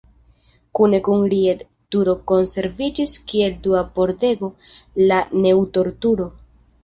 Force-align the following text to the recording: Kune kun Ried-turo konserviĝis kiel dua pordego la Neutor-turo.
Kune 0.77 0.99
kun 1.07 1.19
Ried-turo 1.33 2.15
konserviĝis 2.31 3.13
kiel 3.33 3.53
dua 3.67 3.83
pordego 3.99 4.51
la 5.11 5.21
Neutor-turo. 5.45 6.27